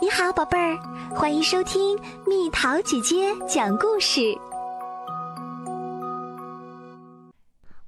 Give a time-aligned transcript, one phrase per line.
[0.00, 0.78] 你好，宝贝儿，
[1.14, 4.34] 欢迎收听蜜桃姐姐讲故事。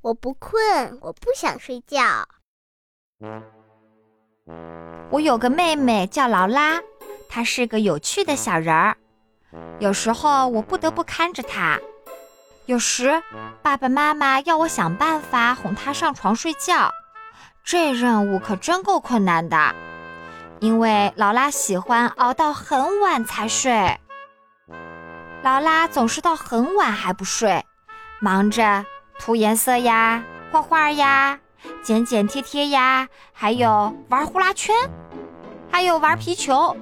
[0.00, 0.60] 我不困，
[1.02, 2.00] 我不想睡觉。
[5.10, 6.80] 我有个妹妹叫劳拉，
[7.28, 8.96] 她是个有趣的小人儿。
[9.78, 11.78] 有时候我不得不看着她，
[12.66, 13.22] 有时
[13.62, 16.90] 爸爸妈妈要我想办法哄她上床睡觉，
[17.62, 19.72] 这任务可真够困难的。
[20.60, 23.98] 因为劳拉喜欢熬到很晚才睡，
[25.42, 27.64] 劳拉总是到很晚还不睡，
[28.20, 28.84] 忙着
[29.18, 31.40] 涂颜色呀、画画呀、
[31.82, 34.74] 剪剪贴贴呀，还有玩呼啦圈，
[35.72, 36.76] 还有玩皮球。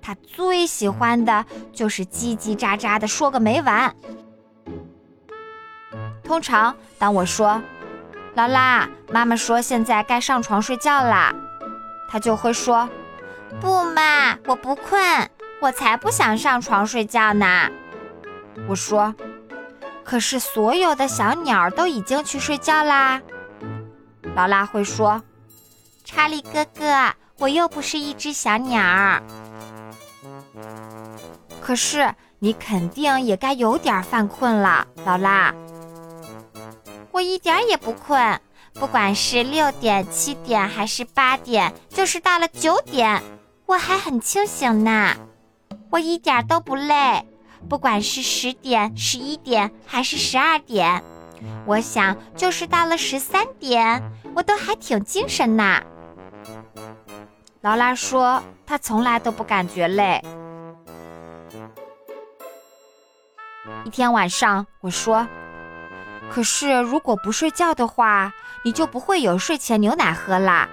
[0.00, 3.94] 她最喜欢的就是叽叽喳喳的说个没完。
[6.24, 7.60] 通常，当我说
[8.34, 11.34] “劳拉，妈妈说现在该上床睡觉啦”，
[12.08, 12.88] 他就会说
[13.60, 15.30] ：“不嘛，我不困，
[15.60, 17.68] 我才不想上床睡觉呢。”
[18.66, 19.14] 我说
[20.02, 23.20] ：“可是所有的小鸟都已经去睡觉啦。”
[24.34, 25.22] 劳拉会说
[26.04, 29.20] ：“查理哥哥，我又不是一只小鸟。”
[31.60, 35.54] 可是你肯定也该有点犯困了，劳拉。
[37.12, 38.40] 我一点也不困。
[38.80, 43.22] 不管是六点、七点还是八点，就是到了九点，
[43.66, 45.14] 我还很清醒呢。
[45.90, 47.26] 我一点都不累。
[47.68, 51.02] 不管是十点、十一点还是十二点，
[51.66, 54.00] 我想就是到了十三点，
[54.32, 55.82] 我都还挺精神呢。
[57.60, 60.22] 劳拉说，她从来都不感觉累。
[63.84, 65.26] 一天晚上，我说。
[66.30, 68.32] 可是，如果不睡觉的话，
[68.68, 70.68] 你就不会有睡前牛奶喝啦。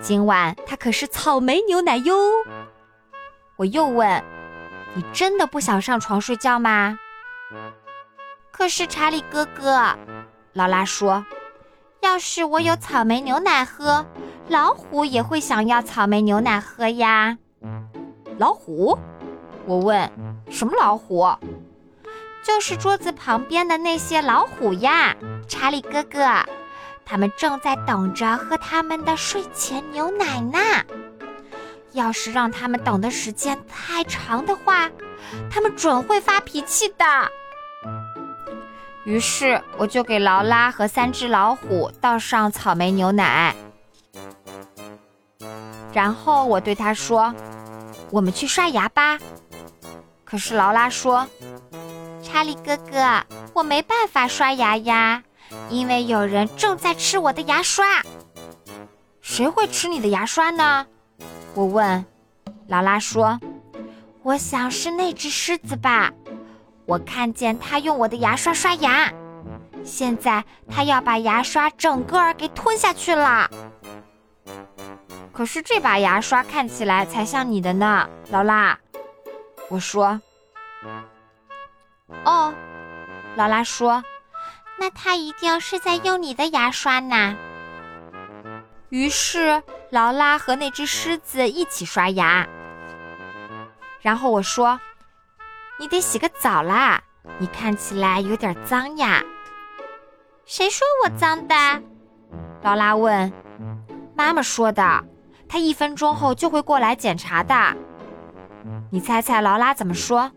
[0.00, 2.16] 今晚它可是草莓牛奶哟。
[3.54, 4.24] 我又问
[4.94, 6.98] ：“你真的不想上床睡觉吗？”
[8.50, 9.96] 可是查理哥哥，
[10.52, 11.24] 劳拉说
[12.02, 14.04] ：“要是我有草莓牛奶喝，
[14.48, 17.38] 老虎也会想要草莓牛奶喝呀。”
[18.36, 18.98] 老虎？
[19.64, 20.10] 我问
[20.50, 21.32] ：“什么老虎？”
[22.42, 25.14] 就是桌子旁边的那些老虎呀，
[25.46, 26.18] 查理哥哥，
[27.08, 30.58] 他们正在等着喝他们的睡前牛奶呢。
[31.92, 34.90] 要是让他们等的时间太长的话，
[35.50, 37.04] 他们准会发脾气的。
[39.04, 43.56] 于是我就给劳拉和三只老虎倒上草莓牛奶，
[45.94, 47.34] 然后我对他说
[48.12, 49.18] ：“我们去刷牙吧。”
[50.26, 51.26] 可是劳拉说。
[52.22, 53.24] 查理哥哥，
[53.54, 55.22] 我没办法刷牙呀，
[55.70, 58.02] 因为有人正在吃我的牙刷。
[59.20, 60.86] 谁会吃你的牙刷呢？
[61.54, 62.04] 我问。
[62.66, 63.40] 劳拉说
[64.22, 66.12] ：“我想是那只狮子吧，
[66.84, 69.10] 我看见它用我的牙刷刷牙，
[69.84, 73.48] 现在它要把牙刷整个儿给吞下去了。
[75.32, 78.78] 可是这把牙刷看起来才像你的呢，劳拉。”
[79.68, 80.20] 我说。
[82.24, 82.52] 哦，
[83.36, 84.02] 劳拉说
[84.78, 87.36] ：“那他一定是在用你的牙刷呢。”
[88.90, 92.46] 于是劳拉和那只狮子一起刷牙。
[94.00, 94.80] 然后我说
[95.78, 97.02] ：“你得洗个澡啦，
[97.38, 99.22] 你看起来有点脏呀。”
[100.46, 101.54] 谁说我脏的？
[102.62, 103.30] 劳拉问。
[104.16, 105.04] 妈妈说的，
[105.48, 107.76] 她一分钟后就会过来检查的。
[108.90, 110.32] 你猜猜劳拉怎么说？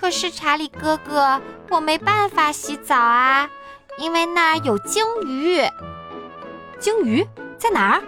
[0.00, 1.38] 可是查理哥哥，
[1.68, 3.48] 我没办法洗澡啊，
[3.98, 5.60] 因为那儿有鲸鱼。
[6.78, 7.26] 鲸鱼
[7.58, 8.02] 在哪儿？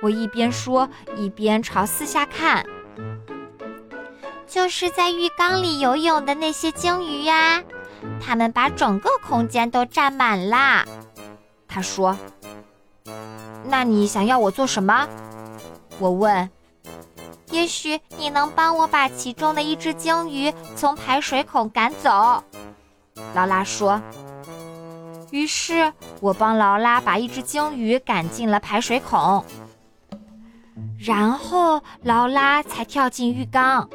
[0.00, 2.64] 我一边说一边朝四下看。
[4.46, 7.64] 就是在浴缸里游泳的那些鲸鱼呀，
[8.24, 10.84] 它们把整个空间都占满啦。
[11.66, 12.16] 他说
[13.66, 15.08] ：“那你想要我做什么？”
[15.98, 16.48] 我问。
[17.56, 22.44] 也许你能帮我把其中的一只鲸鱼从排水孔赶走，
[23.34, 23.98] 劳拉说。
[25.30, 29.42] 于是我帮劳拉把一只鲸鱼赶进了排水孔，
[30.98, 33.88] 然后劳拉才跳进浴缸。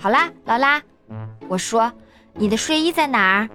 [0.00, 0.80] 好啦，劳拉，
[1.46, 1.92] 我说，
[2.32, 3.50] 你的睡衣在哪儿？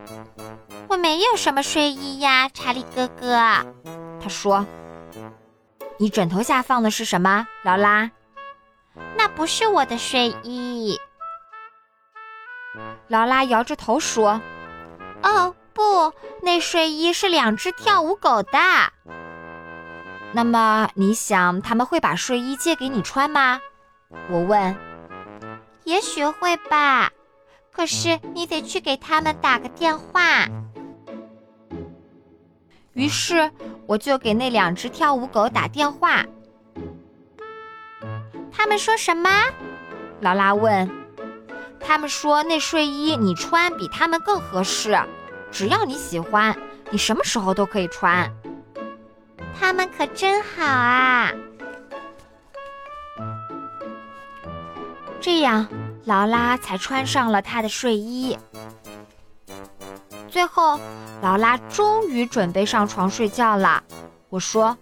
[0.87, 3.35] 我没有什么睡衣呀，查理哥哥。
[4.21, 4.63] 他说。
[5.99, 8.11] 你枕头下放的是什么，劳拉？
[9.15, 10.99] 那不是我的睡衣。
[13.07, 14.41] 劳拉摇着头说
[15.23, 18.59] ：“哦，不，那睡衣是两只跳舞狗的。”
[20.33, 23.59] 那么你想他们会把睡衣借给你穿吗？
[24.29, 24.75] 我问。
[25.83, 27.11] 也许会吧，
[27.71, 30.47] 可是你得去给他们打个电话。
[32.97, 33.51] 于是
[33.85, 36.25] 我就给那两只跳舞狗打电话。
[38.51, 39.29] 他们说什么？
[40.19, 40.89] 劳拉问。
[41.79, 44.99] 他们说那睡衣你穿比他们更合适，
[45.51, 46.57] 只要你喜欢，
[46.89, 48.29] 你什么时候都可以穿。
[49.59, 51.31] 他们可真好啊！
[55.21, 55.67] 这样，
[56.05, 58.35] 劳拉才穿上了她的睡衣。
[60.37, 60.79] 最后，
[61.23, 63.83] 劳拉终于准备上床睡觉了。
[64.29, 64.77] 我说：“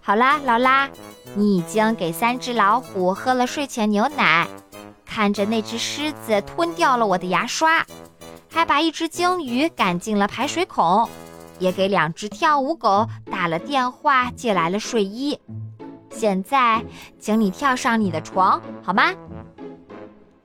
[0.00, 0.88] 好啦，劳拉，
[1.34, 4.48] 你已经给三只老虎喝了睡前牛奶，
[5.04, 7.84] 看着那只狮子吞掉了我的牙刷，
[8.50, 11.06] 还把一只鲸鱼赶进了排水孔，
[11.58, 15.38] 也给两只跳舞狗打了电话，借来了睡衣。
[16.08, 16.82] 现在，
[17.20, 19.12] 请你跳上你的床，好吗？”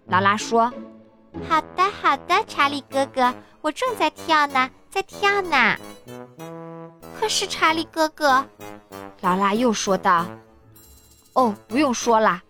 [0.08, 0.70] 劳拉说
[1.50, 5.76] ：“好的，好的，查理哥哥，我正在跳呢，在跳呢。”
[7.20, 8.46] 可是查理哥哥，
[9.22, 10.26] 劳拉又说道
[11.34, 12.42] ：“哦，不用说了。”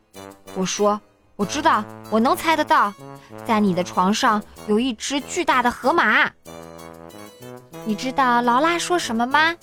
[0.56, 1.00] 我说
[1.36, 2.94] ：“我知道，我能猜得到，
[3.46, 6.32] 在你的床上有一只巨大的河马。”
[7.86, 9.56] 你知道劳拉说什么吗？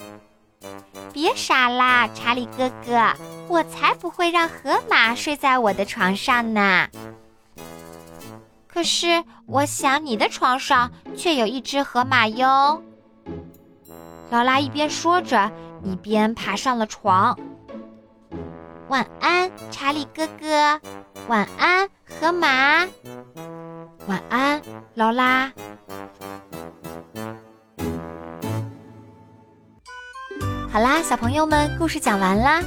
[1.12, 3.12] 别傻啦，查理哥哥，
[3.48, 6.88] 我才不会让河马睡在我的床上呢。
[8.80, 12.82] 可是，我想你的床上却有一只河马哟。
[14.30, 15.52] 劳拉一边说着，
[15.84, 17.38] 一边爬上了床。
[18.88, 20.80] 晚安，查理哥哥。
[21.28, 22.86] 晚安，河马。
[24.06, 24.62] 晚安，
[24.94, 25.52] 劳拉。
[30.72, 32.62] 好啦，小朋友们，故事讲完啦。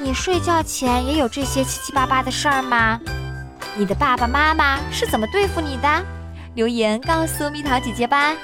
[0.00, 3.00] 你睡觉前也有这些七七八八的事儿吗？
[3.74, 6.04] 你的爸爸妈妈是怎么对付你的？
[6.54, 8.36] 留言告诉蜜桃姐姐吧。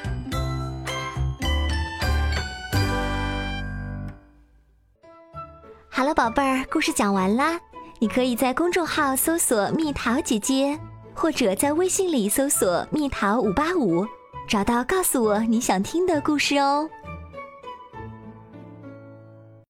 [5.90, 7.60] 好了，宝贝儿，故事讲完啦。
[7.98, 10.78] 你可以在公众号搜索“蜜桃姐姐”，
[11.12, 14.06] 或者在微信里搜索“蜜桃五八五”，
[14.48, 16.88] 找到告诉我你想听的故事哦。